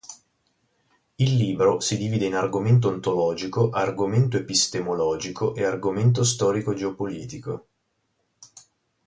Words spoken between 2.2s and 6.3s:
in Argomento Ontologico, Argomento Epistemologico e Argomento